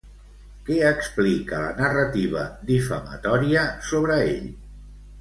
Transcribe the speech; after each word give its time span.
Què 0.69 0.77
explica 0.91 1.59
la 1.67 1.77
narrativa 1.83 2.49
difamatòria 2.73 3.71
sobre 3.93 4.21
ell? 4.35 4.53